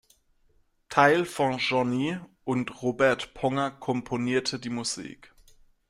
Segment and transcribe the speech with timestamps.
[0.89, 5.31] Teil von "Jeanny", und Robert Ponger komponierte die Musik.